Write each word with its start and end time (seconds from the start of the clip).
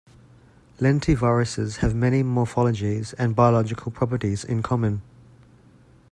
Lentiviruses 0.79 1.75
have 1.81 1.93
many 1.93 2.23
morphologies 2.23 3.13
and 3.19 3.35
biological 3.35 3.91
properties 3.91 4.43
in 4.43 4.63
common. 4.63 5.03